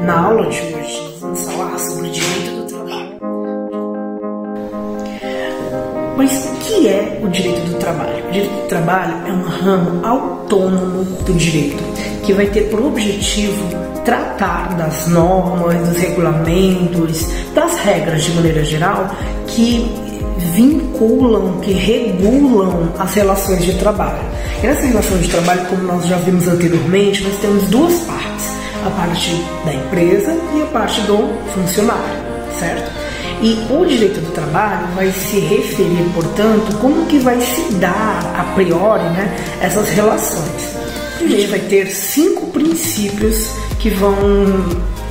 Na 0.00 0.26
aula 0.26 0.46
de 0.50 0.60
hoje, 0.60 1.00
nós 1.02 1.20
vamos 1.20 1.42
falar 1.44 1.78
sobre 1.78 2.08
o 2.08 2.10
direito 2.10 2.50
do 2.50 2.66
trabalho. 2.66 3.14
Mas 6.16 6.44
o 6.44 6.56
que 6.60 6.88
é 6.88 7.20
o 7.22 7.28
direito 7.28 7.60
do 7.70 7.78
trabalho? 7.78 8.28
O 8.28 8.32
direito 8.32 8.62
do 8.62 8.68
trabalho 8.68 9.14
é 9.26 9.32
um 9.32 9.42
ramo 9.42 10.06
autônomo 10.06 11.04
do 11.04 11.32
direito 11.34 11.82
que 12.24 12.32
vai 12.32 12.46
ter 12.46 12.70
por 12.70 12.80
objetivo 12.80 13.68
tratar 14.04 14.74
das 14.76 15.06
normas, 15.08 15.88
dos 15.88 15.98
regulamentos, 15.98 17.26
das 17.54 17.76
regras 17.78 18.24
de 18.24 18.32
maneira 18.32 18.64
geral 18.64 19.14
que 19.46 19.90
vinculam, 20.54 21.60
que 21.60 21.72
regulam 21.72 22.92
as 22.98 23.14
relações 23.14 23.64
de 23.64 23.74
trabalho. 23.74 24.22
E 24.62 24.66
nessas 24.66 24.84
relações 24.84 25.22
de 25.22 25.30
trabalho, 25.30 25.66
como 25.66 25.82
nós 25.82 26.06
já 26.06 26.16
vimos 26.16 26.48
anteriormente, 26.48 27.22
nós 27.22 27.36
temos 27.38 27.64
duas 27.64 27.94
partes: 28.00 28.53
a 28.86 28.90
parte 28.90 29.30
da 29.64 29.74
empresa 29.74 30.36
e 30.54 30.62
a 30.62 30.66
parte 30.66 31.00
do 31.02 31.34
funcionário, 31.52 32.22
certo? 32.58 32.90
E 33.42 33.66
o 33.70 33.84
direito 33.84 34.20
do 34.20 34.32
trabalho 34.32 34.86
vai 34.94 35.10
se 35.10 35.38
referir, 35.40 36.08
portanto, 36.14 36.76
como 36.80 37.06
que 37.06 37.18
vai 37.18 37.40
se 37.40 37.74
dar 37.74 38.20
a 38.38 38.54
priori 38.54 39.04
né, 39.10 39.36
essas 39.60 39.88
relações. 39.90 40.76
Primeiro 41.18 41.50
vai 41.50 41.58
ter 41.60 41.86
cinco 41.88 42.46
princípios 42.48 43.50
que 43.78 43.90
vão 43.90 44.14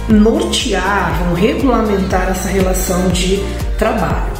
nortear, 0.10 1.24
vão 1.24 1.34
regulamentar 1.34 2.30
essa 2.30 2.50
relação 2.50 3.10
de 3.10 3.44
trabalho. 3.78 4.34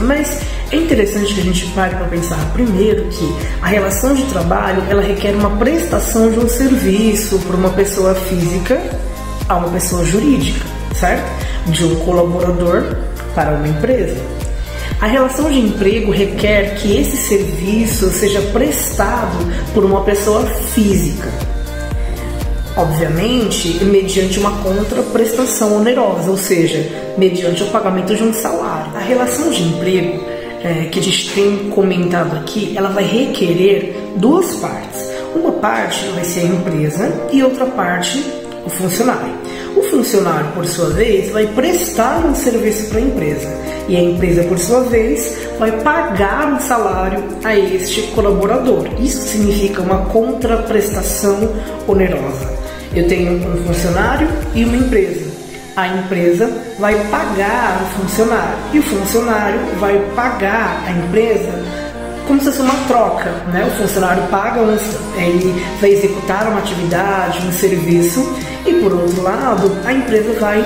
Mas 0.00 0.40
é 0.70 0.76
interessante 0.76 1.34
que 1.34 1.40
a 1.40 1.44
gente 1.44 1.66
pare 1.66 1.94
para 1.94 2.06
pensar 2.06 2.38
primeiro 2.52 3.04
que 3.04 3.36
a 3.62 3.66
relação 3.66 4.14
de 4.14 4.24
trabalho 4.24 4.82
ela 4.88 5.02
requer 5.02 5.34
uma 5.34 5.50
prestação 5.56 6.30
de 6.30 6.38
um 6.38 6.48
serviço 6.48 7.38
por 7.40 7.54
uma 7.54 7.70
pessoa 7.70 8.14
física 8.14 8.80
a 9.48 9.56
uma 9.56 9.68
pessoa 9.68 10.04
jurídica, 10.04 10.64
certo? 10.94 11.24
De 11.66 11.84
um 11.84 11.96
colaborador 11.96 12.96
para 13.34 13.52
uma 13.52 13.68
empresa. 13.68 14.16
A 15.00 15.06
relação 15.06 15.50
de 15.50 15.58
emprego 15.58 16.10
requer 16.10 16.76
que 16.76 16.96
esse 16.96 17.16
serviço 17.16 18.08
seja 18.10 18.40
prestado 18.40 19.36
por 19.74 19.84
uma 19.84 20.02
pessoa 20.02 20.46
física. 20.46 21.28
Obviamente, 22.76 23.84
mediante 23.84 24.38
uma 24.38 24.50
contraprestação 24.62 25.76
onerosa, 25.76 26.30
ou 26.30 26.36
seja, 26.36 27.14
mediante 27.16 27.62
o 27.62 27.66
pagamento 27.66 28.16
de 28.16 28.22
um 28.22 28.32
salário. 28.32 28.90
A 28.96 29.00
relação 29.00 29.50
de 29.50 29.62
emprego 29.62 30.33
é, 30.64 30.86
que 30.86 30.98
a 30.98 31.02
gente 31.02 31.32
tem 31.34 31.68
comentado 31.68 32.36
aqui, 32.36 32.72
ela 32.74 32.88
vai 32.88 33.04
requerer 33.04 33.94
duas 34.16 34.56
partes. 34.56 35.10
Uma 35.36 35.52
parte 35.52 36.06
vai 36.14 36.24
ser 36.24 36.40
a 36.40 36.44
empresa 36.44 37.28
e 37.32 37.42
outra 37.42 37.66
parte 37.66 38.18
o 38.64 38.70
funcionário. 38.70 39.34
O 39.76 39.82
funcionário, 39.82 40.50
por 40.52 40.64
sua 40.64 40.88
vez, 40.90 41.30
vai 41.30 41.46
prestar 41.48 42.24
um 42.24 42.34
serviço 42.34 42.88
para 42.88 42.98
a 42.98 43.02
empresa 43.02 43.48
e 43.88 43.96
a 43.96 44.00
empresa, 44.00 44.42
por 44.44 44.58
sua 44.58 44.84
vez, 44.84 45.36
vai 45.58 45.70
pagar 45.82 46.54
um 46.54 46.60
salário 46.60 47.22
a 47.44 47.54
este 47.54 48.02
colaborador. 48.12 48.88
Isso 48.98 49.20
significa 49.28 49.82
uma 49.82 50.06
contraprestação 50.06 51.50
onerosa. 51.86 52.50
Eu 52.94 53.06
tenho 53.06 53.32
um 53.32 53.66
funcionário 53.66 54.28
e 54.54 54.64
uma 54.64 54.76
empresa. 54.76 55.23
A 55.76 55.88
empresa 55.88 56.50
vai 56.78 56.94
pagar 57.10 57.82
o 57.82 58.00
funcionário 58.00 58.58
e 58.72 58.78
o 58.78 58.82
funcionário 58.82 59.60
vai 59.80 59.98
pagar 60.14 60.84
a 60.86 60.90
empresa 60.92 61.52
como 62.26 62.40
se 62.40 62.46
fosse 62.46 62.62
uma 62.62 62.74
troca, 62.86 63.30
né? 63.52 63.66
O 63.66 63.82
funcionário 63.82 64.22
paga, 64.24 64.60
ele 65.16 65.64
vai 65.80 65.90
executar 65.90 66.48
uma 66.48 66.60
atividade, 66.60 67.46
um 67.46 67.52
serviço 67.52 68.34
e 68.66 68.72
por 68.74 68.92
outro 68.92 69.22
lado 69.22 69.70
a 69.84 69.92
empresa 69.92 70.32
vai, 70.40 70.64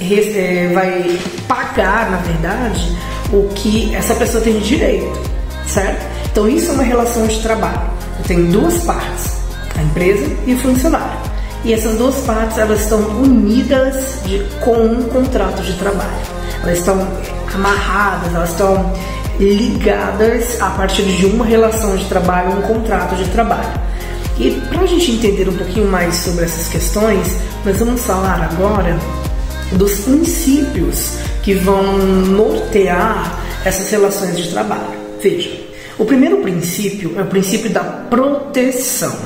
é, 0.00 0.70
vai 0.72 1.18
pagar, 1.46 2.10
na 2.10 2.18
verdade, 2.18 2.96
o 3.32 3.48
que 3.54 3.94
essa 3.94 4.14
pessoa 4.14 4.42
tem 4.42 4.54
de 4.54 4.68
direito, 4.68 5.18
certo? 5.66 6.04
Então 6.30 6.48
isso 6.48 6.70
é 6.70 6.74
uma 6.74 6.82
relação 6.82 7.26
de 7.26 7.40
trabalho. 7.40 7.90
Tem 8.26 8.44
duas 8.46 8.82
partes, 8.84 9.38
a 9.78 9.82
empresa 9.82 10.26
e 10.46 10.54
o 10.54 10.58
funcionário. 10.58 11.27
E 11.64 11.72
essas 11.72 11.96
duas 11.98 12.16
partes 12.24 12.58
elas 12.58 12.82
estão 12.82 13.00
unidas 13.00 14.20
de, 14.24 14.44
com 14.60 14.76
um 14.76 15.02
contrato 15.04 15.62
de 15.62 15.72
trabalho. 15.74 16.10
Elas 16.62 16.78
estão 16.78 17.06
amarradas, 17.54 18.34
elas 18.34 18.50
estão 18.50 18.92
ligadas 19.38 20.60
a 20.60 20.70
partir 20.70 21.02
de 21.02 21.26
uma 21.26 21.44
relação 21.44 21.96
de 21.96 22.04
trabalho, 22.06 22.58
um 22.58 22.62
contrato 22.62 23.14
de 23.16 23.24
trabalho. 23.30 23.80
E 24.38 24.50
para 24.68 24.82
a 24.82 24.86
gente 24.86 25.10
entender 25.12 25.48
um 25.48 25.56
pouquinho 25.56 25.88
mais 25.88 26.14
sobre 26.14 26.44
essas 26.44 26.68
questões, 26.68 27.36
nós 27.64 27.76
vamos 27.78 28.04
falar 28.04 28.48
agora 28.52 28.96
dos 29.72 30.00
princípios 30.00 31.18
que 31.42 31.54
vão 31.54 31.98
nortear 31.98 33.36
essas 33.64 33.90
relações 33.90 34.36
de 34.36 34.48
trabalho. 34.50 34.98
Veja, 35.20 35.50
o 35.98 36.04
primeiro 36.04 36.38
princípio 36.38 37.14
é 37.18 37.22
o 37.22 37.26
princípio 37.26 37.70
da 37.70 37.82
proteção. 37.82 39.16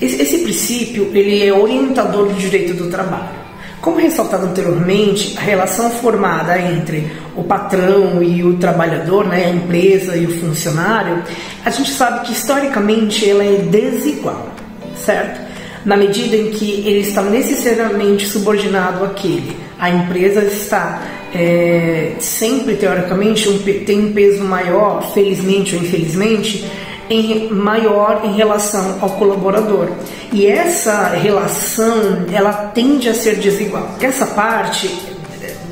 Esse, 0.00 0.20
esse 0.20 0.38
princípio 0.38 1.10
ele 1.14 1.46
é 1.46 1.52
orientador 1.52 2.26
do 2.28 2.34
direito 2.34 2.74
do 2.74 2.88
trabalho. 2.90 3.46
Como 3.80 3.98
ressaltado 3.98 4.46
anteriormente, 4.46 5.36
a 5.38 5.40
relação 5.40 5.90
formada 5.90 6.60
entre 6.60 7.06
o 7.36 7.44
patrão 7.44 8.22
e 8.22 8.42
o 8.42 8.56
trabalhador, 8.56 9.26
né, 9.28 9.44
a 9.44 9.50
empresa 9.50 10.16
e 10.16 10.26
o 10.26 10.40
funcionário, 10.40 11.22
a 11.64 11.70
gente 11.70 11.90
sabe 11.90 12.26
que 12.26 12.32
historicamente 12.32 13.28
ela 13.28 13.44
é 13.44 13.58
desigual, 13.58 14.48
certo? 14.96 15.40
Na 15.84 15.96
medida 15.96 16.36
em 16.36 16.50
que 16.50 16.80
ele 16.86 17.00
está 17.00 17.22
necessariamente 17.22 18.26
subordinado 18.26 19.04
àquele. 19.04 19.56
A 19.78 19.88
empresa 19.88 20.42
está 20.42 21.02
é, 21.32 22.14
sempre, 22.18 22.74
teoricamente, 22.74 23.48
um, 23.48 23.58
tem 23.58 24.06
um 24.06 24.12
peso 24.12 24.42
maior, 24.42 25.12
felizmente 25.12 25.76
ou 25.76 25.82
infelizmente, 25.82 26.64
em, 27.10 27.48
maior 27.50 28.22
em 28.24 28.32
relação 28.32 28.98
ao 29.00 29.10
colaborador. 29.10 29.88
E 30.32 30.46
essa 30.46 31.08
relação, 31.08 32.26
ela 32.32 32.52
tende 32.52 33.08
a 33.08 33.14
ser 33.14 33.36
desigual. 33.36 33.88
Essa 34.00 34.26
parte 34.26 34.88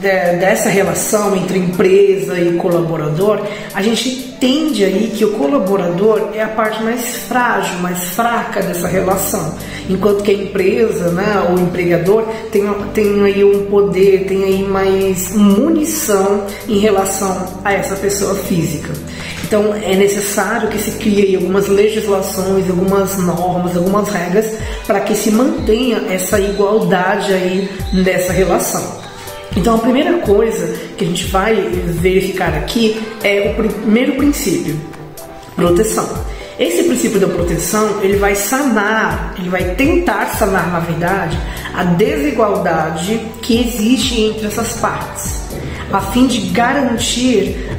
de, 0.04 0.38
dessa 0.38 0.68
relação 0.68 1.34
entre 1.34 1.58
empresa 1.58 2.38
e 2.38 2.56
colaborador, 2.56 3.40
a 3.74 3.80
gente 3.80 4.36
tende 4.38 4.84
aí 4.84 5.10
que 5.16 5.24
o 5.24 5.32
colaborador 5.32 6.30
é 6.34 6.42
a 6.42 6.48
parte 6.48 6.82
mais 6.82 7.16
frágil, 7.28 7.78
mais 7.78 8.10
fraca 8.10 8.60
dessa 8.60 8.86
relação, 8.86 9.54
enquanto 9.88 10.22
que 10.22 10.30
a 10.30 10.34
empresa, 10.34 11.10
né, 11.10 11.42
o 11.50 11.58
empregador 11.58 12.24
tem, 12.52 12.62
tem 12.92 13.24
aí 13.24 13.42
um 13.42 13.64
poder, 13.66 14.26
tem 14.26 14.44
aí 14.44 14.62
mais 14.62 15.34
munição 15.34 16.44
em 16.68 16.78
relação 16.78 17.60
a 17.64 17.72
essa 17.72 17.96
pessoa 17.96 18.34
física. 18.34 18.92
Então 19.44 19.74
é 19.74 19.94
necessário 19.94 20.68
que 20.68 20.78
se 20.78 20.92
crie 20.92 21.36
algumas 21.36 21.68
legislações, 21.68 22.68
algumas 22.68 23.18
normas, 23.18 23.76
algumas 23.76 24.08
regras 24.08 24.58
para 24.86 25.00
que 25.00 25.14
se 25.14 25.30
mantenha 25.30 26.02
essa 26.10 26.40
igualdade 26.40 27.32
aí 27.32 27.68
nessa 27.92 28.32
relação. 28.32 29.04
Então 29.56 29.76
a 29.76 29.78
primeira 29.78 30.18
coisa 30.18 30.74
que 30.96 31.04
a 31.04 31.08
gente 31.08 31.26
vai 31.26 31.54
verificar 31.54 32.54
aqui 32.54 33.00
é 33.22 33.50
o 33.50 33.54
primeiro 33.54 34.14
princípio, 34.14 34.76
proteção. 35.54 36.08
Esse 36.58 36.84
princípio 36.84 37.20
da 37.20 37.26
proteção, 37.26 38.00
ele 38.00 38.16
vai 38.16 38.34
sanar, 38.34 39.34
ele 39.38 39.48
vai 39.50 39.74
tentar 39.74 40.26
sanar, 40.38 40.70
na 40.72 40.80
verdade, 40.80 41.38
a 41.74 41.84
desigualdade 41.84 43.20
que 43.42 43.60
existe 43.60 44.20
entre 44.20 44.46
essas 44.46 44.74
partes, 44.74 45.40
a 45.92 46.00
fim 46.00 46.28
de 46.28 46.38
garantir 46.50 47.73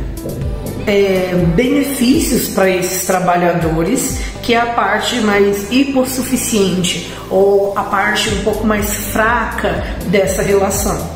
é, 0.88 1.34
benefícios 1.56 2.50
para 2.50 2.70
esses 2.70 3.06
trabalhadores, 3.06 4.20
que 4.42 4.54
é 4.54 4.58
a 4.60 4.68
parte 4.68 5.20
mais 5.22 5.72
hipossuficiente 5.72 7.12
ou 7.30 7.74
a 7.76 7.84
parte 7.84 8.30
um 8.30 8.44
pouco 8.44 8.66
mais 8.66 8.94
fraca 9.12 9.84
dessa 10.08 10.42
relação. 10.42 11.10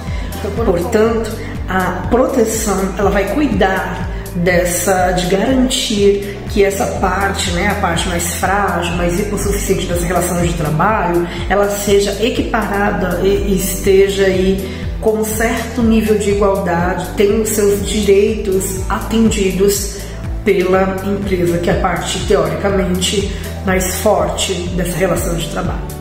Portanto, 0.55 1.31
a 1.67 2.07
proteção 2.09 2.95
ela 2.97 3.11
vai 3.11 3.33
cuidar 3.33 4.09
dessa 4.35 5.11
de 5.11 5.27
garantir 5.27 6.37
que 6.49 6.63
essa 6.63 6.85
parte, 6.99 7.51
né, 7.51 7.67
a 7.67 7.75
parte 7.75 8.07
mais 8.07 8.35
frágil, 8.35 8.95
mais 8.95 9.19
hipossuficiente 9.19 9.85
dessa 9.85 10.05
relação 10.05 10.41
de 10.41 10.53
trabalho, 10.53 11.27
ela 11.47 11.69
seja 11.69 12.11
equiparada 12.23 13.21
e 13.23 13.55
esteja 13.55 14.25
aí 14.25 14.78
com 15.01 15.19
um 15.19 15.23
certo 15.23 15.81
nível 15.81 16.17
de 16.17 16.31
igualdade, 16.31 17.09
tenha 17.15 17.41
os 17.41 17.49
seus 17.49 17.87
direitos 17.87 18.81
atendidos 18.89 19.97
pela 20.43 20.97
empresa, 21.05 21.57
que 21.57 21.69
é 21.69 21.73
a 21.73 21.81
parte 21.81 22.25
teoricamente 22.27 23.31
mais 23.65 23.95
forte 23.95 24.53
dessa 24.75 24.97
relação 24.97 25.35
de 25.35 25.47
trabalho. 25.49 25.99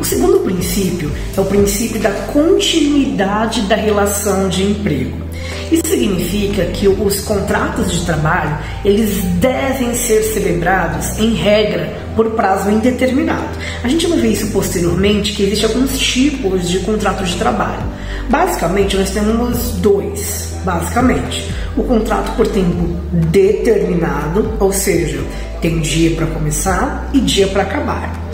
O 0.00 0.04
segundo 0.04 0.40
princípio 0.40 1.10
é 1.36 1.40
o 1.40 1.44
princípio 1.44 2.00
da 2.00 2.10
continuidade 2.10 3.62
da 3.62 3.76
relação 3.76 4.48
de 4.48 4.62
emprego. 4.62 5.25
Isso 5.70 5.86
significa 5.86 6.64
que 6.66 6.86
os 6.88 7.20
contratos 7.20 7.90
de 7.92 8.04
trabalho 8.04 8.56
eles 8.84 9.22
devem 9.40 9.94
ser 9.94 10.22
celebrados 10.22 11.18
em 11.18 11.34
regra 11.34 11.92
por 12.14 12.30
prazo 12.30 12.70
indeterminado. 12.70 13.48
A 13.82 13.88
gente 13.88 14.06
vai 14.06 14.18
ver 14.18 14.28
isso 14.28 14.48
posteriormente 14.48 15.32
que 15.32 15.42
existem 15.42 15.68
alguns 15.68 15.98
tipos 15.98 16.68
de 16.68 16.80
contrato 16.80 17.24
de 17.24 17.36
trabalho. 17.36 17.82
Basicamente 18.28 18.96
nós 18.96 19.10
temos 19.10 19.72
dois, 19.78 20.54
basicamente 20.64 21.54
o 21.76 21.82
contrato 21.84 22.34
por 22.36 22.46
tempo 22.46 22.96
determinado, 23.12 24.54
ou 24.58 24.72
seja, 24.72 25.20
tem 25.60 25.80
dia 25.80 26.16
para 26.16 26.26
começar 26.26 27.10
e 27.12 27.20
dia 27.20 27.46
para 27.48 27.62
acabar. 27.62 28.26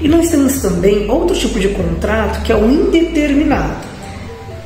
E 0.00 0.08
nós 0.08 0.30
temos 0.30 0.60
também 0.60 1.10
outro 1.10 1.36
tipo 1.36 1.58
de 1.60 1.68
contrato 1.68 2.42
que 2.42 2.52
é 2.52 2.56
o 2.56 2.70
indeterminado. 2.70 3.95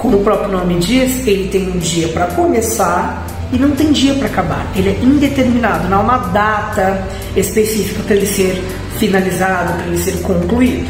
Como 0.00 0.17
o 0.17 0.25
próprio 0.25 0.50
nome 0.50 0.79
diz, 0.79 1.26
ele 1.26 1.49
tem 1.49 1.69
um 1.69 1.76
dia 1.76 2.08
para 2.08 2.26
começar 2.29 3.26
e 3.52 3.58
não 3.58 3.73
tem 3.73 3.93
dia 3.93 4.14
para 4.14 4.29
acabar. 4.29 4.67
Ele 4.75 4.88
é 4.88 4.93
indeterminado, 4.93 5.91
não 5.91 5.99
há 5.99 6.00
uma 6.00 6.19
data 6.29 7.06
específica 7.37 8.02
para 8.05 8.17
ele 8.17 8.25
ser 8.25 8.64
finalizado, 8.99 9.75
para 9.75 9.87
ele 9.88 9.99
ser 9.99 10.23
concluído. 10.23 10.88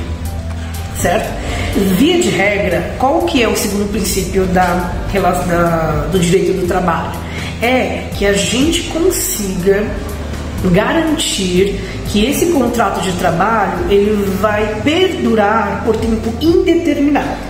Certo? 0.97 1.29
Via 1.99 2.23
de 2.23 2.29
regra, 2.29 2.95
qual 3.01 3.23
que 3.23 3.43
é 3.43 3.49
o 3.49 3.57
segundo 3.57 3.91
princípio 3.91 4.47
da, 4.47 4.93
da, 5.12 6.07
do 6.12 6.19
direito 6.21 6.61
do 6.61 6.69
trabalho? 6.69 7.19
É 7.61 8.05
que 8.17 8.25
a 8.25 8.33
gente 8.33 8.85
consiga 8.85 9.85
garantir 10.73 11.81
que 12.07 12.27
esse 12.27 12.47
contrato 12.47 13.01
de 13.01 13.11
trabalho 13.15 13.91
ele 13.91 14.25
vai 14.41 14.81
perdurar 14.85 15.83
por 15.85 15.97
tempo 15.97 16.33
indeterminado. 16.41 17.50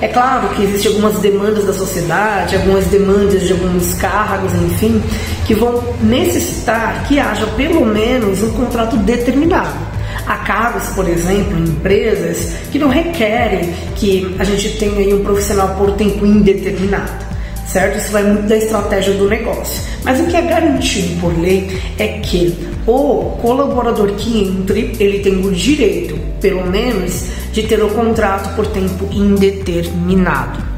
É 0.00 0.08
claro 0.08 0.48
que 0.50 0.62
existem 0.62 0.92
algumas 0.92 1.18
demandas 1.20 1.66
da 1.66 1.74
sociedade, 1.74 2.56
algumas 2.56 2.86
demandas 2.86 3.46
de 3.46 3.52
alguns 3.52 3.94
cargos, 3.94 4.54
enfim, 4.54 5.02
que 5.46 5.54
vão 5.54 5.82
necessitar 6.02 7.04
que 7.06 7.18
haja 7.18 7.46
pelo 7.48 7.84
menos 7.84 8.42
um 8.42 8.50
contrato 8.52 8.96
determinado. 8.96 9.78
Há 10.26 10.38
cargos, 10.38 10.86
por 10.94 11.06
exemplo, 11.08 11.58
em 11.58 11.64
empresas 11.64 12.54
que 12.72 12.78
não 12.78 12.88
requerem 12.88 13.74
que 13.96 14.34
a 14.38 14.44
gente 14.44 14.78
tenha 14.78 15.14
um 15.14 15.22
profissional 15.22 15.74
por 15.76 15.92
tempo 15.92 16.24
indeterminado 16.24 17.30
certo? 17.70 17.98
Isso 17.98 18.10
vai 18.10 18.24
muito 18.24 18.48
da 18.48 18.56
estratégia 18.56 19.14
do 19.14 19.28
negócio. 19.28 19.82
Mas 20.02 20.18
o 20.20 20.24
que 20.26 20.36
é 20.36 20.42
garantido 20.42 21.20
por 21.20 21.38
lei 21.38 21.80
é 21.98 22.08
que 22.18 22.54
o 22.86 23.36
colaborador 23.40 24.12
que 24.14 24.42
entre, 24.44 24.96
ele 24.98 25.20
tem 25.20 25.44
o 25.44 25.52
direito, 25.52 26.18
pelo 26.40 26.66
menos, 26.66 27.26
de 27.52 27.62
ter 27.64 27.82
o 27.82 27.90
contrato 27.90 28.54
por 28.54 28.66
tempo 28.66 29.08
indeterminado. 29.12 30.70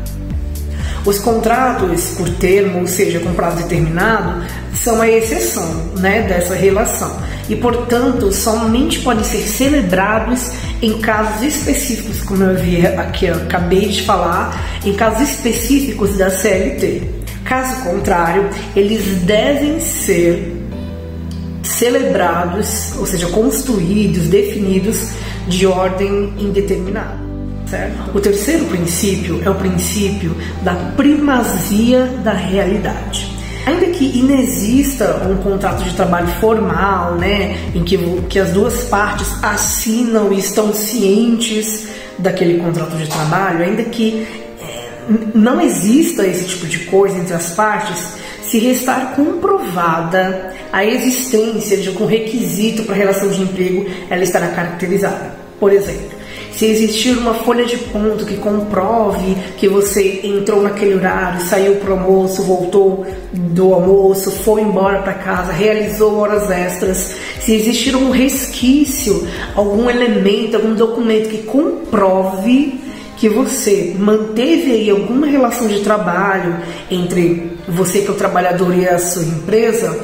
Os 1.05 1.19
contratos 1.19 2.15
por 2.17 2.29
termo, 2.31 2.81
ou 2.81 2.87
seja, 2.87 3.19
com 3.19 3.35
prazo 3.35 3.57
determinado, 3.57 4.45
são 4.73 5.01
a 5.01 5.09
exceção 5.09 5.69
né, 5.99 6.23
dessa 6.23 6.55
relação 6.55 7.17
e, 7.49 7.57
portanto, 7.57 8.33
somente 8.33 9.01
podem 9.01 9.25
ser 9.25 9.43
celebrados 9.43 10.53
em 10.81 11.01
casos 11.01 11.43
específicos, 11.43 12.21
como 12.23 12.45
eu 12.45 12.51
havia 12.51 13.01
aqui 13.01 13.27
eu 13.27 13.35
acabei 13.35 13.89
de 13.89 14.03
falar, 14.03 14.81
em 14.85 14.93
casos 14.95 15.29
específicos 15.29 16.17
da 16.17 16.31
CLT. 16.31 17.03
Caso 17.45 17.83
contrário, 17.83 18.49
eles 18.77 19.05
devem 19.23 19.81
ser 19.81 20.63
celebrados, 21.63 22.93
ou 22.97 23.07
seja, 23.07 23.27
construídos, 23.29 24.29
definidos 24.29 25.11
de 25.49 25.67
ordem 25.67 26.33
indeterminada. 26.39 27.21
Certo? 27.67 28.17
O 28.17 28.21
terceiro 28.21 28.67
princípio 28.67 29.41
é 29.45 29.49
o 29.49 29.55
princípio 29.55 30.37
da 30.63 30.75
primazia 30.97 32.05
da 32.23 32.33
realidade. 32.33 33.33
Ainda 33.65 33.87
que 33.87 34.19
inexista 34.19 35.23
um 35.29 35.37
contrato 35.37 35.85
de 35.85 35.95
trabalho 35.95 36.27
formal, 36.41 37.15
né, 37.15 37.57
em 37.75 37.85
que, 37.85 37.97
que 38.29 38.39
as 38.39 38.51
duas 38.51 38.85
partes 38.85 39.29
assinam 39.43 40.33
e 40.33 40.39
estão 40.39 40.73
cientes 40.75 41.89
daquele 42.19 42.59
contrato 42.59 42.97
de 42.97 43.09
trabalho, 43.09 43.65
ainda 43.65 43.85
que 43.85 44.27
é, 44.61 44.89
não 45.35 45.61
exista 45.61 46.27
esse 46.27 46.45
tipo 46.45 46.67
de 46.67 46.81
coisa 46.87 47.17
entre 47.17 47.35
as 47.35 47.53
partes, 47.53 48.17
se 48.43 48.59
restar 48.59 49.15
comprovada 49.15 50.52
a 50.73 50.85
existência 50.85 51.77
de 51.77 51.89
algum 51.89 52.07
requisito 52.07 52.85
para 52.85 52.95
a 52.95 52.99
relação 52.99 53.29
de 53.29 53.43
emprego, 53.43 53.87
ela 54.09 54.23
estará 54.23 54.49
caracterizada. 54.49 55.35
Por 55.61 55.71
exemplo, 55.71 56.23
se 56.53 56.67
existir 56.67 57.17
uma 57.17 57.35
folha 57.35 57.65
de 57.65 57.77
ponto 57.77 58.25
que 58.25 58.37
comprove 58.37 59.37
que 59.57 59.69
você 59.69 60.21
entrou 60.25 60.63
naquele 60.63 60.95
horário, 60.95 61.41
saiu 61.43 61.77
para 61.77 61.91
o 61.91 61.99
almoço, 61.99 62.43
voltou 62.43 63.07
do 63.33 63.75
almoço, 63.75 64.31
foi 64.31 64.63
embora 64.63 65.03
para 65.03 65.15
casa, 65.15 65.53
realizou 65.53 66.19
horas 66.19 66.51
extras, 66.51 67.17
se 67.41 67.55
existir 67.55 67.97
um 67.97 68.11
resquício, 68.11 69.27
algum 69.55 69.89
elemento, 69.89 70.57
algum 70.57 70.75
documento 70.75 71.29
que 71.29 71.39
comprove 71.39 72.81
que 73.17 73.29
você 73.29 73.95
manteve 73.99 74.73
aí 74.73 74.91
alguma 74.91 75.29
relação 75.29 75.69
de 75.69 75.79
trabalho 75.81 76.57
entre 76.91 77.53
você 77.69 78.01
que 78.01 78.09
é 78.09 78.11
o 78.11 78.15
trabalhador 78.15 78.77
e 78.77 78.89
a 78.89 78.99
sua 78.99 79.23
empresa, 79.23 79.97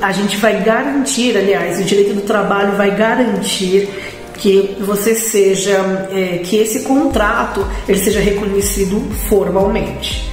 a 0.00 0.12
gente 0.12 0.36
vai 0.36 0.62
garantir, 0.62 1.36
aliás, 1.36 1.78
o 1.80 1.84
direito 1.84 2.14
do 2.14 2.22
trabalho 2.22 2.76
vai 2.76 2.94
garantir 2.96 3.88
que 4.34 4.76
você 4.80 5.14
seja, 5.14 6.08
é, 6.12 6.38
que 6.38 6.56
esse 6.56 6.80
contrato 6.80 7.66
ele 7.88 7.98
seja 7.98 8.20
reconhecido 8.20 9.00
formalmente. 9.28 10.28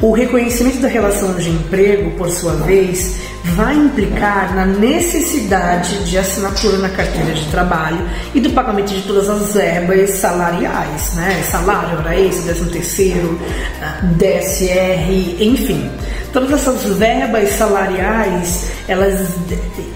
O 0.00 0.12
reconhecimento 0.12 0.78
da 0.78 0.88
relação 0.88 1.34
de 1.34 1.48
emprego, 1.48 2.10
por 2.18 2.28
sua 2.30 2.52
vez, 2.54 3.16
vai 3.54 3.74
implicar 3.74 4.54
na 4.54 4.66
necessidade 4.66 6.04
de 6.04 6.18
assinatura 6.18 6.78
na 6.78 6.88
carteira 6.88 7.32
de 7.32 7.44
trabalho 7.46 8.08
e 8.34 8.40
do 8.40 8.50
pagamento 8.50 8.92
de 8.92 9.02
todas 9.02 9.28
as 9.28 9.54
verbas 9.54 10.10
salariais, 10.10 11.14
né? 11.14 11.42
Salário, 11.48 11.98
hora 11.98 12.18
extra, 12.18 12.52
décimo 12.52 12.70
terceiro, 12.70 13.40
DSR, 14.16 15.36
enfim. 15.40 15.90
Todas 16.32 16.52
essas 16.52 16.84
verbas 16.96 17.50
salariais, 17.50 18.70
elas, 18.88 19.30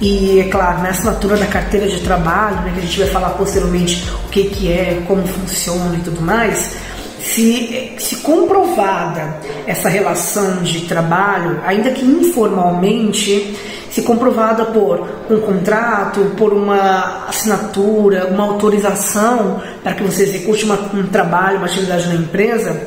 e 0.01 0.41
é 0.41 0.45
claro, 0.45 0.83
na 0.83 0.91
assinatura 0.91 1.37
da 1.37 1.47
carteira 1.47 1.87
de 1.87 2.01
trabalho, 2.01 2.57
né, 2.63 2.73
que 2.73 2.79
a 2.79 2.83
gente 2.83 2.99
vai 3.01 3.09
falar 3.09 3.31
posteriormente 3.31 4.09
o 4.27 4.29
que, 4.31 4.45
que 4.45 4.73
é, 4.73 5.03
como 5.07 5.27
funciona 5.27 5.97
e 5.97 6.01
tudo 6.01 6.23
mais, 6.23 6.77
se, 7.23 7.93
se 7.99 8.17
comprovada 8.17 9.37
essa 9.67 9.89
relação 9.89 10.63
de 10.63 10.83
trabalho, 10.83 11.61
ainda 11.65 11.91
que 11.91 12.05
informalmente, 12.05 13.57
se 13.91 14.03
comprovada 14.03 14.67
por 14.67 15.07
um 15.29 15.41
contrato, 15.41 16.33
por 16.37 16.53
uma 16.53 17.27
assinatura, 17.29 18.27
uma 18.27 18.45
autorização 18.45 19.61
para 19.83 19.95
que 19.95 20.03
você 20.03 20.23
execute 20.23 20.65
uma, 20.65 20.79
um 20.95 21.07
trabalho, 21.09 21.59
uma 21.59 21.67
atividade 21.67 22.09
na 22.09 22.15
empresa, 22.15 22.81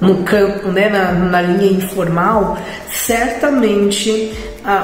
no 0.00 0.22
campo, 0.24 0.68
né, 0.68 0.88
na, 0.88 1.12
na 1.12 1.40
linha 1.40 1.72
informal, 1.72 2.58
certamente 2.90 4.32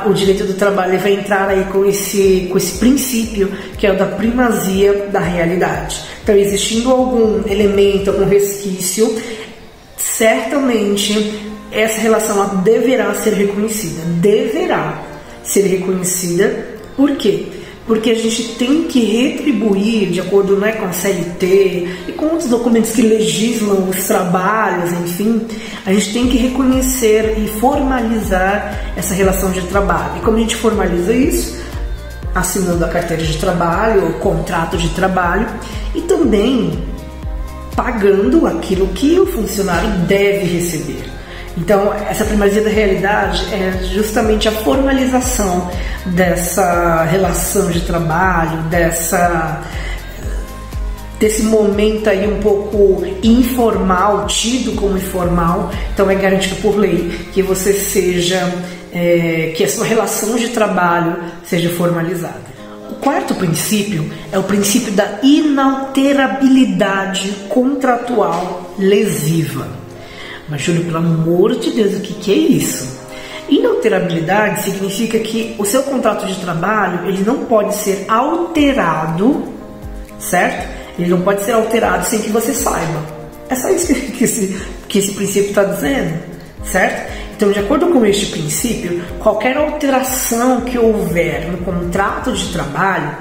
o 0.06 0.12
direito 0.12 0.44
do 0.44 0.54
trabalho 0.54 0.98
vai 0.98 1.14
entrar 1.14 1.48
aí 1.48 1.64
com 1.64 1.84
esse, 1.84 2.48
com 2.50 2.56
esse 2.58 2.78
princípio 2.78 3.48
que 3.76 3.86
é 3.86 3.92
o 3.92 3.96
da 3.96 4.06
primazia 4.06 5.08
da 5.10 5.20
realidade. 5.20 6.09
Então, 6.22 6.34
existindo 6.36 6.90
algum 6.90 7.42
elemento, 7.50 8.10
algum 8.10 8.26
resquício, 8.26 9.20
certamente 9.96 11.40
essa 11.72 12.00
relação 12.00 12.56
deverá 12.62 13.14
ser 13.14 13.34
reconhecida. 13.34 14.02
Deverá 14.20 15.02
ser 15.42 15.62
reconhecida. 15.62 16.68
Por 16.96 17.16
quê? 17.16 17.46
Porque 17.86 18.10
a 18.10 18.14
gente 18.14 18.54
tem 18.54 18.84
que 18.84 19.00
retribuir, 19.00 20.10
de 20.10 20.20
acordo 20.20 20.56
né, 20.56 20.72
com 20.72 20.86
a 20.86 20.92
CLT 20.92 21.88
e 22.08 22.12
com 22.12 22.26
outros 22.26 22.48
documentos 22.48 22.92
que 22.92 23.02
legislam 23.02 23.88
os 23.88 24.06
trabalhos, 24.06 24.92
enfim, 24.92 25.40
a 25.84 25.92
gente 25.92 26.12
tem 26.12 26.28
que 26.28 26.36
reconhecer 26.36 27.36
e 27.38 27.48
formalizar 27.58 28.92
essa 28.96 29.14
relação 29.14 29.50
de 29.50 29.62
trabalho. 29.62 30.18
E 30.18 30.20
como 30.20 30.36
a 30.36 30.40
gente 30.40 30.54
formaliza 30.56 31.12
isso? 31.12 31.58
Assinando 32.34 32.84
a 32.84 32.88
carteira 32.88 33.22
de 33.22 33.36
trabalho, 33.38 34.08
o 34.08 34.12
contrato 34.14 34.76
de 34.76 34.88
trabalho 34.90 35.48
e 35.94 36.00
também 36.02 36.84
pagando 37.74 38.46
aquilo 38.46 38.88
que 38.88 39.18
o 39.18 39.26
funcionário 39.26 39.90
deve 40.06 40.44
receber. 40.44 41.10
Então, 41.56 41.92
essa 42.08 42.24
primazia 42.24 42.62
da 42.62 42.70
realidade 42.70 43.44
é 43.52 43.82
justamente 43.92 44.48
a 44.48 44.52
formalização 44.52 45.70
dessa 46.06 47.04
relação 47.04 47.70
de 47.70 47.80
trabalho, 47.80 48.62
dessa 48.64 49.60
desse 51.18 51.42
momento 51.42 52.08
aí 52.08 52.26
um 52.26 52.40
pouco 52.40 53.04
informal, 53.22 54.26
tido 54.26 54.74
como 54.74 54.96
informal, 54.96 55.70
então 55.92 56.10
é 56.10 56.14
garantido 56.14 56.56
por 56.62 56.78
lei 56.78 57.10
que 57.34 57.42
você 57.42 57.74
seja, 57.74 58.50
é, 58.92 59.52
que 59.56 59.64
a 59.64 59.68
sua 59.68 59.84
relação 59.84 60.36
de 60.36 60.48
trabalho 60.48 61.16
seja 61.44 61.70
formalizada. 61.70 62.50
o 62.90 62.94
quarto 62.94 63.34
princípio 63.34 64.10
é 64.32 64.38
o 64.38 64.42
princípio 64.42 64.92
da 64.92 65.20
inalterabilidade 65.22 67.30
contratual 67.48 68.74
lesiva. 68.78 69.68
Mas, 70.48 70.62
Júlio, 70.62 70.84
pelo 70.84 70.98
amor 70.98 71.56
de 71.56 71.70
Deus, 71.70 71.94
o 71.94 72.00
que, 72.00 72.14
que 72.14 72.32
é 72.32 72.36
isso? 72.36 72.98
Inalterabilidade 73.48 74.62
significa 74.62 75.18
que 75.18 75.54
o 75.58 75.64
seu 75.64 75.82
contrato 75.84 76.26
de 76.26 76.34
trabalho 76.36 77.08
ele 77.08 77.22
não 77.22 77.46
pode 77.46 77.74
ser 77.74 78.04
alterado, 78.08 79.44
certo? 80.18 80.68
Ele 80.98 81.08
não 81.08 81.22
pode 81.22 81.42
ser 81.42 81.52
alterado 81.52 82.04
sem 82.04 82.20
que 82.20 82.30
você 82.30 82.52
saiba. 82.52 83.02
É 83.48 83.54
só 83.54 83.70
isso 83.70 83.86
que, 83.92 84.24
esse, 84.24 84.60
que 84.88 84.98
esse 84.98 85.12
princípio 85.12 85.50
está 85.50 85.64
dizendo, 85.64 86.18
certo? 86.64 87.10
Então, 87.40 87.50
de 87.50 87.58
acordo 87.58 87.86
com 87.86 88.04
este 88.04 88.26
princípio, 88.26 89.02
qualquer 89.18 89.56
alteração 89.56 90.60
que 90.60 90.76
houver 90.76 91.50
no 91.50 91.56
contrato 91.64 92.30
de 92.32 92.52
trabalho, 92.52 93.16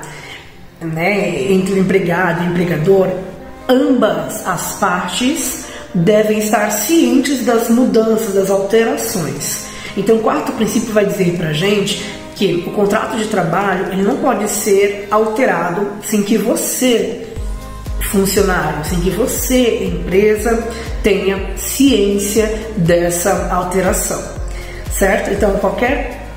né, 0.82 1.50
entre 1.50 1.76
o 1.76 1.78
empregado 1.78 2.44
e 2.44 2.48
o 2.48 2.52
empregador, 2.52 3.08
ambas 3.70 4.46
as 4.46 4.74
partes 4.74 5.68
devem 5.96 6.40
estar 6.40 6.70
cientes 6.70 7.46
das 7.46 7.70
mudanças, 7.70 8.34
das 8.34 8.50
alterações. 8.50 9.68
Então, 9.96 10.18
o 10.18 10.20
quarto 10.20 10.52
princípio 10.52 10.92
vai 10.92 11.06
dizer 11.06 11.38
para 11.38 11.54
gente 11.54 12.04
que 12.36 12.66
o 12.68 12.72
contrato 12.72 13.16
de 13.16 13.24
trabalho 13.24 13.86
ele 13.94 14.04
não 14.04 14.18
pode 14.18 14.50
ser 14.50 15.08
alterado 15.10 15.94
sem 16.04 16.24
que 16.24 16.38
você, 16.38 17.26
funcionário, 18.12 18.84
sem 18.86 19.00
que 19.00 19.10
você, 19.10 19.86
empresa, 19.86 20.68
tenha 21.04 21.58
ciência 21.58 22.72
dessa 22.78 23.50
alteração, 23.52 24.22
certo? 24.92 25.32
Então, 25.32 25.54
qualquer 25.58 26.28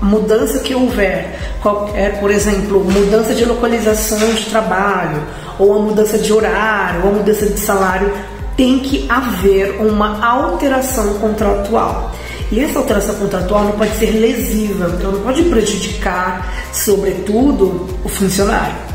mudança 0.00 0.58
que 0.58 0.74
houver, 0.74 1.38
qualquer, 1.60 2.18
por 2.18 2.30
exemplo, 2.30 2.84
mudança 2.84 3.34
de 3.34 3.44
localização 3.44 4.34
de 4.34 4.46
trabalho, 4.46 5.22
ou 5.58 5.74
a 5.74 5.78
mudança 5.78 6.18
de 6.18 6.32
horário, 6.32 7.02
ou 7.04 7.10
a 7.10 7.12
mudança 7.14 7.46
de 7.46 7.58
salário, 7.58 8.12
tem 8.56 8.80
que 8.80 9.06
haver 9.08 9.80
uma 9.80 10.24
alteração 10.24 11.14
contratual. 11.14 12.12
E 12.50 12.60
essa 12.60 12.78
alteração 12.78 13.14
contratual 13.14 13.64
não 13.64 13.72
pode 13.72 13.96
ser 13.96 14.10
lesiva, 14.10 14.84
ela 15.00 15.12
não 15.12 15.20
pode 15.22 15.42
prejudicar, 15.44 16.52
sobretudo, 16.72 17.88
o 18.04 18.08
funcionário. 18.08 18.91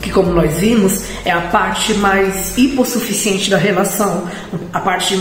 Que, 0.00 0.10
como 0.10 0.32
nós 0.32 0.54
vimos, 0.58 1.02
é 1.24 1.30
a 1.30 1.42
parte 1.42 1.94
mais 1.94 2.56
hipossuficiente 2.56 3.50
da 3.50 3.56
relação, 3.56 4.28
a 4.72 4.80
parte 4.80 5.18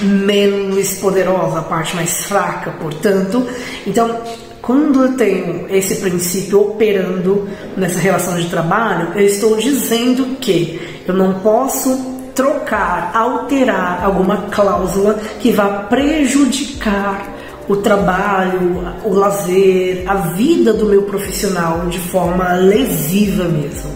menos 0.00 0.94
poderosa, 0.94 1.60
a 1.60 1.62
parte 1.62 1.96
mais 1.96 2.24
fraca, 2.24 2.72
portanto. 2.72 3.46
Então, 3.86 4.20
quando 4.60 5.04
eu 5.04 5.12
tenho 5.16 5.66
esse 5.70 5.96
princípio 5.96 6.60
operando 6.60 7.48
nessa 7.76 7.98
relação 7.98 8.36
de 8.36 8.48
trabalho, 8.48 9.12
eu 9.14 9.24
estou 9.24 9.56
dizendo 9.56 10.36
que 10.40 11.02
eu 11.06 11.14
não 11.14 11.34
posso 11.40 12.16
trocar, 12.34 13.12
alterar 13.14 14.04
alguma 14.04 14.48
cláusula 14.50 15.18
que 15.40 15.52
vá 15.52 15.68
prejudicar 15.84 17.35
o 17.68 17.76
trabalho, 17.76 18.84
o 19.04 19.12
lazer, 19.12 20.04
a 20.06 20.14
vida 20.14 20.72
do 20.72 20.86
meu 20.86 21.02
profissional 21.02 21.86
de 21.86 21.98
forma 21.98 22.52
lesiva 22.54 23.44
mesmo, 23.44 23.90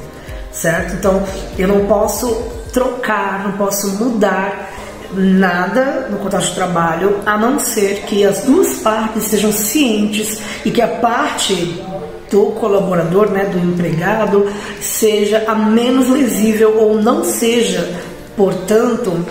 certo? 0.53 0.95
Então 0.95 1.23
eu 1.59 1.69
não 1.69 1.87
posso 1.87 2.35
trocar, 2.73 3.45
não 3.45 3.53
posso 3.53 3.89
mudar 4.03 4.71
nada 5.13 6.09
no 6.11 6.19
contrato 6.19 6.47
de 6.47 6.55
trabalho 6.55 7.19
a 7.27 7.37
não 7.37 7.59
ser 7.59 8.03
que 8.03 8.25
as 8.25 8.43
duas 8.43 8.75
partes 8.79 9.25
sejam 9.25 9.51
cientes 9.53 10.41
e 10.65 10.71
que 10.71 10.81
a 10.81 10.87
parte 10.87 11.83
do 12.31 12.47
colaborador, 12.53 13.29
né, 13.31 13.45
do 13.47 13.59
empregado, 13.59 14.49
seja 14.81 15.45
a 15.49 15.55
menos 15.55 16.09
lesível 16.09 16.79
ou 16.79 16.95
não 17.03 17.25
seja 17.25 18.09
portanto, 18.37 19.23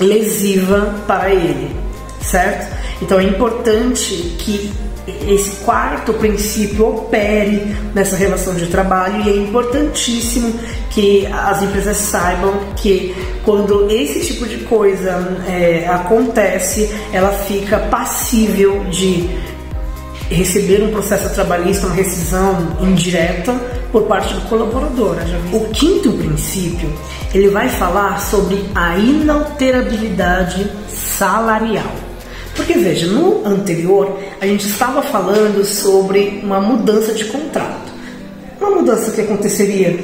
lesiva 0.00 0.94
para 1.06 1.32
ele, 1.32 1.70
certo? 2.20 2.83
Então 3.02 3.18
é 3.18 3.24
importante 3.24 4.36
que 4.38 4.72
esse 5.28 5.62
quarto 5.64 6.14
princípio 6.14 6.86
opere 6.88 7.76
nessa 7.94 8.16
relação 8.16 8.54
de 8.54 8.66
trabalho 8.66 9.22
e 9.22 9.30
é 9.30 9.36
importantíssimo 9.36 10.54
que 10.90 11.26
as 11.26 11.62
empresas 11.62 11.96
saibam 11.96 12.54
que 12.76 13.14
quando 13.44 13.90
esse 13.90 14.20
tipo 14.32 14.46
de 14.46 14.58
coisa 14.64 15.10
é, 15.46 15.86
acontece, 15.88 16.90
ela 17.12 17.32
fica 17.32 17.78
passível 17.78 18.84
de 18.84 19.28
receber 20.30 20.82
um 20.82 20.90
processo 20.90 21.32
trabalhista, 21.34 21.86
uma 21.86 21.94
rescisão 21.94 22.76
indireta 22.80 23.52
por 23.92 24.04
parte 24.04 24.32
do 24.34 24.40
colaborador. 24.48 25.16
O 25.52 25.68
quinto 25.68 26.12
princípio, 26.12 26.90
ele 27.34 27.48
vai 27.48 27.68
falar 27.68 28.18
sobre 28.20 28.64
a 28.74 28.96
inalterabilidade 28.96 30.70
salarial. 30.88 32.03
Porque 32.54 32.74
veja, 32.74 33.06
no 33.06 33.44
anterior 33.46 34.18
a 34.40 34.46
gente 34.46 34.66
estava 34.66 35.02
falando 35.02 35.64
sobre 35.64 36.40
uma 36.42 36.60
mudança 36.60 37.12
de 37.12 37.24
contrato. 37.24 37.92
Uma 38.60 38.70
mudança 38.70 39.10
que 39.10 39.20
aconteceria 39.20 39.98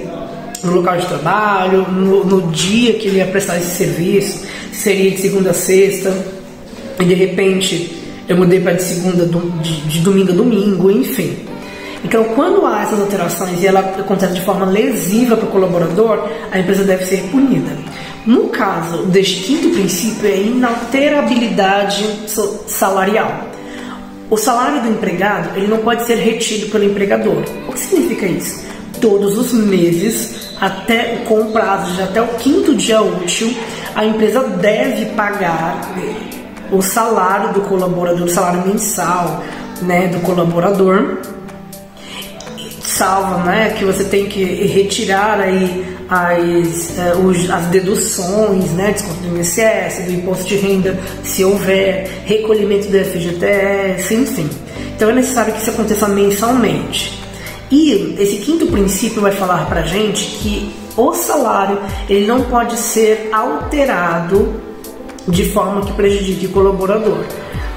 no 0.63 0.73
local 0.73 0.99
de 0.99 1.07
trabalho, 1.07 1.91
no, 1.91 2.25
no 2.25 2.53
dia 2.53 2.95
que 2.95 3.09
ele 3.09 3.19
ia 3.19 3.27
prestar 3.27 3.59
esse 3.59 3.77
serviço, 3.77 4.45
seria 4.73 5.11
de 5.11 5.19
segunda 5.19 5.51
a 5.51 5.55
sexta, 5.55 6.15
e 6.99 7.05
de 7.05 7.15
repente 7.15 7.97
eu 8.29 8.37
mudei 8.37 8.61
para 8.61 8.75
de 8.75 8.83
segunda, 8.83 9.27
de, 9.63 9.81
de 9.83 10.01
domingo 10.01 10.33
a 10.33 10.35
domingo, 10.35 10.91
enfim. 10.91 11.37
Então, 12.05 12.25
quando 12.35 12.65
há 12.67 12.83
essas 12.83 13.01
alterações 13.01 13.63
e 13.63 13.67
ela 13.67 13.81
acontece 13.81 14.35
de 14.35 14.41
forma 14.41 14.65
lesiva 14.65 15.37
para 15.37 15.47
o 15.47 15.51
colaborador, 15.51 16.29
a 16.51 16.59
empresa 16.59 16.83
deve 16.85 17.05
ser 17.05 17.23
punida. 17.31 17.77
No 18.25 18.49
caso 18.49 19.05
deste 19.05 19.43
quinto 19.43 19.71
princípio, 19.71 20.29
é 20.29 20.33
a 20.33 20.37
inalterabilidade 20.37 22.05
salarial. 22.67 23.49
O 24.31 24.37
salário 24.37 24.83
do 24.83 24.91
empregado 24.91 25.57
ele 25.57 25.67
não 25.67 25.79
pode 25.79 26.05
ser 26.05 26.15
retido 26.15 26.71
pelo 26.71 26.85
empregador. 26.85 27.43
O 27.69 27.73
que 27.73 27.81
significa 27.81 28.27
isso? 28.27 28.65
Todos 29.01 29.37
os 29.37 29.53
meses, 29.53 30.55
até 30.61 31.23
com 31.27 31.51
prazo 31.53 31.93
de 31.95 32.03
até 32.03 32.23
o 32.23 32.29
quinto 32.39 32.75
dia 32.75 33.03
útil, 33.03 33.53
a 33.95 34.05
empresa 34.05 34.41
deve 34.41 35.07
pagar 35.17 35.81
o 36.71 36.81
salário 36.81 37.53
do 37.53 37.63
colaborador, 37.63 38.23
o 38.23 38.29
salário 38.29 38.67
mensal 38.67 39.43
né, 39.83 40.07
do 40.09 40.21
colaborador, 40.21 41.19
salva 43.01 43.39
né, 43.45 43.75
que 43.79 43.83
você 43.83 44.05
tem 44.05 44.27
que 44.27 44.45
retirar 44.45 45.41
aí 45.41 45.87
as, 46.07 46.93
os, 47.25 47.49
as 47.49 47.65
deduções, 47.69 48.73
né, 48.73 48.93
desconto 48.93 49.21
do 49.21 49.39
INSS, 49.39 50.05
do 50.05 50.13
imposto 50.13 50.45
de 50.45 50.57
renda, 50.57 51.01
se 51.25 51.43
houver, 51.43 52.25
recolhimento 52.27 52.89
do 52.89 52.99
FGTS, 52.99 54.15
enfim. 54.15 54.51
Então 54.95 55.09
é 55.09 55.15
necessário 55.15 55.55
que 55.55 55.61
isso 55.61 55.71
aconteça 55.71 56.07
mensalmente. 56.09 57.19
E 57.71 58.17
esse 58.19 58.37
quinto 58.37 58.67
princípio 58.67 59.23
vai 59.23 59.33
falar 59.33 59.67
para 59.67 59.81
gente 59.81 60.27
que 60.43 60.71
o 60.95 61.15
salário 61.15 61.79
ele 62.07 62.27
não 62.27 62.43
pode 62.43 62.77
ser 62.77 63.31
alterado 63.33 64.61
de 65.27 65.47
forma 65.47 65.81
que 65.87 65.93
prejudique 65.95 66.47
o 66.47 66.51
colaborador, 66.51 67.25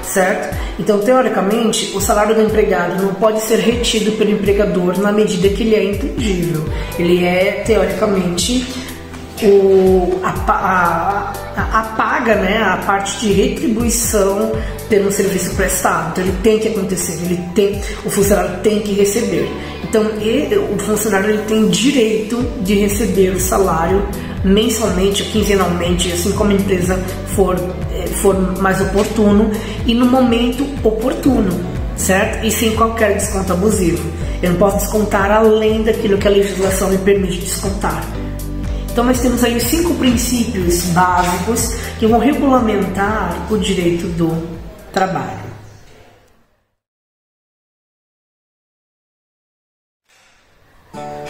certo? 0.04 0.56
Então, 0.78 0.98
teoricamente, 1.00 1.96
o 1.96 2.00
salário 2.00 2.34
do 2.34 2.42
empregado 2.42 3.02
não 3.02 3.14
pode 3.14 3.40
ser 3.40 3.58
retido 3.58 4.12
pelo 4.12 4.30
empregador 4.30 4.98
na 4.98 5.12
medida 5.12 5.48
que 5.48 5.62
ele 5.62 5.74
é 5.74 5.84
intangível. 5.84 6.64
Ele 6.98 7.24
é, 7.24 7.62
teoricamente, 7.66 8.66
o, 9.42 10.20
a, 10.22 10.30
a, 10.30 11.32
a, 11.56 11.80
a, 11.80 11.82
paga, 11.96 12.36
né, 12.36 12.62
a 12.62 12.76
parte 12.78 13.20
de 13.20 13.32
retribuição 13.32 14.52
pelo 14.88 15.10
serviço 15.10 15.54
prestado. 15.54 16.12
Então 16.12 16.24
ele 16.24 16.36
tem 16.42 16.58
que 16.58 16.68
acontecer, 16.68 17.12
ele 17.24 17.40
tem, 17.54 17.80
o 18.04 18.10
funcionário 18.10 18.60
tem 18.62 18.80
que 18.80 18.92
receber. 18.92 19.48
Então 19.82 20.04
ele, 20.20 20.56
o 20.56 20.78
funcionário 20.78 21.30
ele 21.30 21.42
tem 21.46 21.68
direito 21.68 22.42
de 22.60 22.74
receber 22.74 23.30
o 23.30 23.40
salário 23.40 24.06
mensalmente 24.44 25.22
ou 25.22 25.28
quinzenalmente, 25.30 26.12
assim 26.12 26.32
como 26.32 26.50
a 26.50 26.54
empresa 26.54 27.02
for, 27.34 27.56
eh, 27.92 28.06
for 28.20 28.60
mais 28.60 28.80
oportuno 28.80 29.50
e 29.86 29.94
no 29.94 30.06
momento 30.06 30.64
oportuno, 30.86 31.50
certo? 31.96 32.44
E 32.44 32.50
sem 32.50 32.76
qualquer 32.76 33.14
desconto 33.14 33.52
abusivo. 33.52 34.04
Eu 34.42 34.50
não 34.50 34.58
posso 34.58 34.76
descontar 34.78 35.30
além 35.30 35.82
daquilo 35.82 36.18
que 36.18 36.28
a 36.28 36.30
legislação 36.30 36.90
me 36.90 36.98
permite 36.98 37.38
descontar. 37.38 38.04
Então 38.92 39.02
nós 39.02 39.18
temos 39.20 39.42
aí 39.42 39.58
cinco 39.60 39.94
princípios 39.94 40.84
básicos 40.92 41.74
que 41.98 42.06
vão 42.06 42.18
regulamentar 42.20 43.46
o 43.50 43.56
direito 43.56 44.06
do 44.08 44.46
trabalho. 44.92 45.44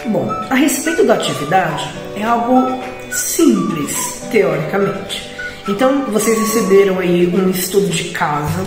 Bom, 0.07 0.29
a 0.51 0.53
respeito 0.53 1.03
da 1.03 1.15
atividade, 1.15 1.89
é 2.15 2.23
algo 2.23 2.79
simples, 3.15 4.21
teoricamente. 4.31 5.31
Então, 5.67 6.05
vocês 6.11 6.37
receberam 6.37 6.99
aí 6.99 7.27
um 7.27 7.49
estudo 7.49 7.87
de 7.87 8.09
caso. 8.09 8.59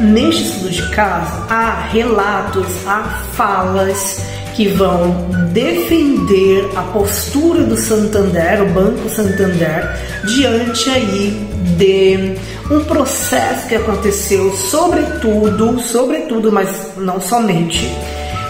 Neste 0.00 0.44
estudo 0.44 0.70
de 0.70 0.88
caso, 0.90 1.44
há 1.50 1.88
relatos, 1.90 2.66
há 2.86 3.02
falas 3.32 4.20
que 4.54 4.68
vão 4.68 5.28
defender 5.52 6.70
a 6.76 6.82
postura 6.82 7.64
do 7.64 7.76
Santander, 7.76 8.62
o 8.62 8.66
Banco 8.66 9.08
Santander, 9.08 9.98
diante 10.26 10.90
aí 10.90 11.30
de 11.76 12.36
um 12.70 12.84
processo 12.84 13.66
que 13.66 13.74
aconteceu, 13.74 14.52
sobretudo, 14.52 15.80
sobretudo, 15.80 16.52
mas 16.52 16.92
não 16.96 17.20
somente, 17.20 17.90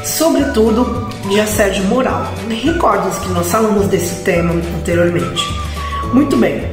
sobretudo 0.05 1.09
de 1.29 1.41
assédio 1.41 1.85
moral. 1.85 2.33
Recordo 2.49 3.11
que 3.21 3.29
nós 3.33 3.51
falamos 3.51 3.87
desse 3.89 4.23
tema 4.23 4.53
anteriormente. 4.53 5.45
Muito 6.13 6.37
bem. 6.37 6.65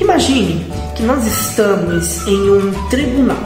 Imagine 0.00 0.66
que 0.96 1.02
nós 1.02 1.26
estamos 1.26 2.26
em 2.26 2.50
um 2.50 2.72
tribunal. 2.88 3.36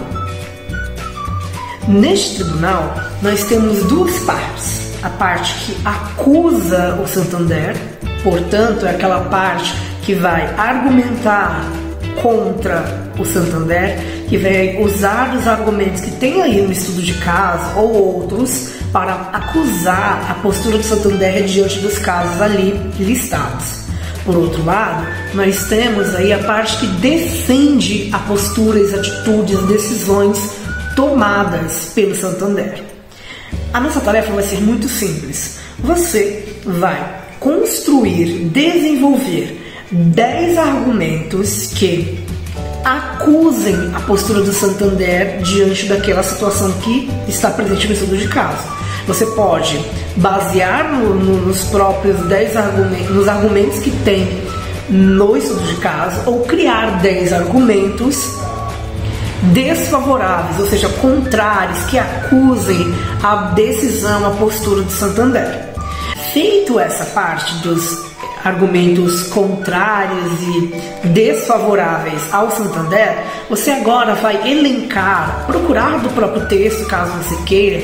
Neste 1.89 2.37
tribunal, 2.37 2.95
nós 3.21 3.45
temos 3.45 3.83
duas 3.85 4.17
partes. 4.21 4.93
A 5.03 5.11
parte 5.11 5.53
que 5.65 5.77
acusa 5.85 6.95
o 7.03 7.09
Santander, 7.09 7.77
portanto, 8.23 8.87
é 8.87 8.91
aquela 8.91 9.21
parte 9.25 9.75
que 10.03 10.15
vai 10.15 10.47
argumentar 10.57 11.65
contra 12.23 12.85
o 13.19 13.25
Santander, 13.25 13.99
que 14.29 14.39
vai 14.39 14.81
usar 14.81 15.35
os 15.35 15.47
argumentos 15.49 16.03
que 16.03 16.13
tem 16.13 16.41
aí 16.41 16.63
no 16.63 16.71
estudo 16.71 17.03
de 17.03 17.15
caso 17.15 17.77
ou 17.77 18.21
outros 18.21 18.82
para 18.93 19.15
acusar 19.33 20.31
a 20.31 20.35
postura 20.35 20.79
do 20.79 20.85
Santander 20.85 21.45
diante 21.45 21.79
dos 21.79 21.99
casos 21.99 22.41
ali 22.41 22.79
listados. 22.99 23.83
Por 24.25 24.37
outro 24.37 24.65
lado, 24.65 25.07
nós 25.35 25.65
temos 25.65 26.15
aí 26.15 26.33
a 26.33 26.39
parte 26.39 26.77
que 26.77 26.87
defende 26.87 28.09
a 28.13 28.19
postura, 28.21 28.81
as 28.81 28.95
atitudes, 28.95 29.61
decisões 29.67 30.39
tomadas 30.95 31.91
pelo 31.95 32.15
Santander. 32.15 32.85
A 33.73 33.81
nossa 33.81 34.01
tarefa 34.01 34.33
vai 34.33 34.45
ser 34.45 34.61
muito 34.61 34.89
simples. 34.89 35.59
Você 35.81 36.57
vai 36.65 37.23
construir, 37.41 38.49
desenvolver 38.51 39.59
10 39.91 40.59
argumentos 40.59 41.73
que 41.75 42.25
acusem 42.85 43.75
a 43.95 44.01
postura 44.01 44.41
do 44.43 44.53
Santander 44.53 45.41
diante 45.43 45.87
daquela 45.87 46.23
situação 46.23 46.71
que 46.81 47.11
está 47.27 47.51
presente 47.51 47.89
no 47.89 47.95
estudo 47.95 48.17
de 48.17 48.29
caso. 48.29 48.82
Você 49.07 49.27
pode 49.27 49.79
basear 50.17 50.93
no, 50.93 51.15
no, 51.15 51.47
nos 51.47 51.65
próprios 51.65 52.19
10 52.27 52.57
argumentos, 52.57 53.11
nos 53.11 53.29
argumentos 53.29 53.79
que 53.81 53.91
tem 54.05 54.43
no 54.89 55.37
estudo 55.37 55.63
de 55.63 55.77
caso, 55.77 56.23
ou 56.27 56.41
criar 56.41 57.01
10 57.01 57.33
argumentos 57.33 58.39
desfavoráveis, 59.43 60.61
ou 60.61 60.67
seja, 60.67 60.89
contrários, 61.01 61.83
que 61.85 61.99
acusem 61.99 62.95
a 63.23 63.37
decisão, 63.55 64.27
a 64.27 64.31
postura 64.31 64.83
do 64.83 64.91
Santander. 64.91 65.73
Feito 66.33 66.79
essa 66.79 67.05
parte 67.07 67.55
dos 67.57 68.12
argumentos 68.45 69.25
contrários 69.25 70.33
e 70.43 71.09
desfavoráveis 71.09 72.33
ao 72.33 72.51
Santander, 72.51 73.25
você 73.49 73.71
agora 73.71 74.15
vai 74.15 74.51
elencar, 74.51 75.45
procurar 75.47 75.99
do 76.01 76.09
próprio 76.11 76.47
texto, 76.47 76.87
caso 76.87 77.13
você 77.13 77.37
queira, 77.45 77.83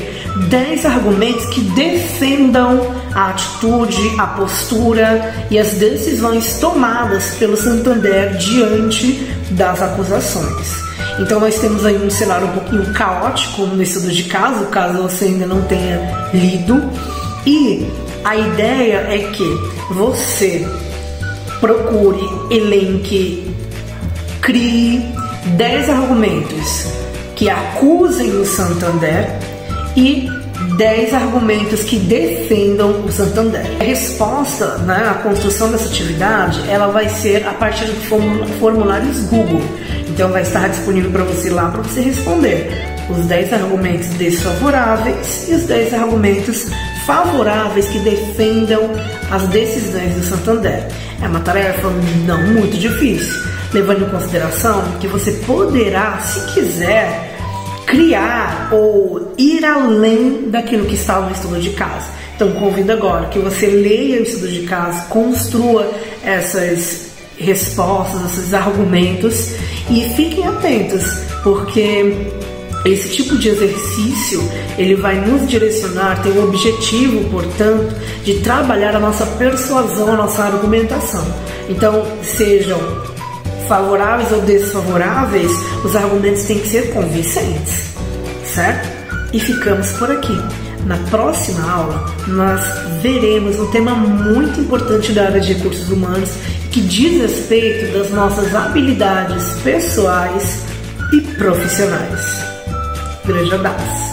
10 0.49 0.85
argumentos 0.85 1.45
que 1.47 1.61
defendam 1.61 2.95
a 3.13 3.29
atitude, 3.29 4.15
a 4.17 4.27
postura 4.27 5.33
e 5.49 5.57
as 5.57 5.73
decisões 5.73 6.59
tomadas 6.59 7.35
pelo 7.35 7.57
Santander 7.57 8.37
diante 8.37 9.13
das 9.51 9.81
acusações. 9.81 10.89
Então 11.19 11.39
nós 11.39 11.59
temos 11.59 11.85
aí 11.85 11.97
um 11.97 12.09
cenário 12.09 12.47
um 12.47 12.51
pouquinho 12.51 12.93
caótico 12.93 13.63
no 13.63 13.81
estudo 13.81 14.11
de 14.11 14.23
caso, 14.23 14.65
caso 14.67 15.01
você 15.01 15.25
ainda 15.25 15.45
não 15.45 15.61
tenha 15.63 16.29
lido. 16.33 16.89
E 17.45 17.87
a 18.23 18.35
ideia 18.35 19.07
é 19.09 19.31
que 19.31 19.47
você 19.91 20.67
procure, 21.59 22.21
elenque, 22.49 23.53
crie 24.41 25.03
10 25.57 25.89
argumentos 25.89 26.85
que 27.35 27.49
acusem 27.49 28.31
o 28.31 28.45
Santander 28.45 29.27
e 29.95 30.29
10 30.77 31.13
argumentos 31.13 31.83
que 31.83 31.97
defendam 31.97 33.05
o 33.05 33.11
Santander. 33.11 33.61
A 33.79 33.83
resposta, 33.83 34.77
né, 34.79 35.07
a 35.09 35.15
construção 35.15 35.71
dessa 35.71 35.89
atividade, 35.89 36.61
ela 36.69 36.87
vai 36.87 37.09
ser 37.09 37.47
a 37.47 37.53
partir 37.53 37.85
de 37.85 38.07
formulários 38.59 39.23
Google. 39.25 39.61
Então 40.07 40.31
vai 40.31 40.41
estar 40.41 40.69
disponível 40.69 41.11
para 41.11 41.23
você 41.23 41.49
lá 41.49 41.69
para 41.69 41.81
você 41.81 42.01
responder 42.01 42.98
os 43.09 43.25
10 43.25 43.53
argumentos 43.53 44.07
desfavoráveis 44.09 45.47
e 45.49 45.55
os 45.55 45.63
10 45.63 45.93
argumentos 45.93 46.67
favoráveis 47.05 47.87
que 47.89 47.99
defendam 47.99 48.91
as 49.31 49.47
decisões 49.47 50.13
do 50.13 50.23
Santander. 50.23 50.87
É 51.21 51.27
uma 51.27 51.39
tarefa 51.39 51.89
não 52.25 52.41
muito 52.53 52.77
difícil, 52.77 53.35
levando 53.73 54.05
em 54.05 54.09
consideração 54.09 54.83
que 54.99 55.07
você 55.07 55.31
poderá, 55.45 56.19
se 56.19 56.53
quiser, 56.53 57.35
criar 57.85 58.69
ou 58.71 59.33
ir 59.37 59.65
além 59.65 60.49
daquilo 60.49 60.85
que 60.85 60.93
está 60.93 61.19
no 61.19 61.31
estudo 61.31 61.59
de 61.59 61.71
caso. 61.71 62.07
Então, 62.35 62.51
convido 62.53 62.91
agora 62.91 63.25
que 63.27 63.39
você 63.39 63.65
leia 63.65 64.19
o 64.19 64.23
estudo 64.23 64.47
de 64.47 64.61
caso, 64.61 65.07
construa 65.07 65.91
essas 66.23 67.09
respostas, 67.37 68.33
esses 68.33 68.53
argumentos 68.53 69.55
e 69.89 70.03
fiquem 70.15 70.45
atentos, 70.45 71.03
porque 71.43 72.31
esse 72.85 73.09
tipo 73.09 73.37
de 73.37 73.49
exercício 73.49 74.41
ele 74.77 74.95
vai 74.95 75.15
nos 75.19 75.47
direcionar, 75.47 76.21
tem 76.21 76.31
o 76.33 76.45
objetivo, 76.45 77.29
portanto, 77.29 77.93
de 78.23 78.35
trabalhar 78.35 78.95
a 78.95 78.99
nossa 78.99 79.25
persuasão, 79.25 80.13
a 80.13 80.15
nossa 80.15 80.43
argumentação. 80.43 81.25
Então, 81.67 82.05
sejam 82.23 82.79
favoráveis 83.67 84.31
ou 84.31 84.41
desfavoráveis, 84.41 85.51
os 85.83 85.95
argumentos 85.95 86.43
têm 86.43 86.59
que 86.59 86.67
ser 86.67 86.91
convincentes, 86.91 87.93
certo? 88.43 88.89
E 89.33 89.39
ficamos 89.39 89.91
por 89.93 90.09
aqui. 90.09 90.35
Na 90.85 90.97
próxima 91.09 91.69
aula, 91.69 92.15
nós 92.27 92.61
veremos 93.01 93.59
um 93.59 93.69
tema 93.69 93.93
muito 93.93 94.61
importante 94.61 95.11
da 95.11 95.25
área 95.25 95.41
de 95.41 95.53
recursos 95.53 95.89
humanos 95.89 96.29
que 96.71 96.81
diz 96.81 97.21
respeito 97.21 97.93
das 97.93 98.09
nossas 98.11 98.55
habilidades 98.55 99.53
pessoais 99.63 100.63
e 101.11 101.21
profissionais. 101.21 102.58
Grande 103.29 103.53
abraço! 103.53 104.08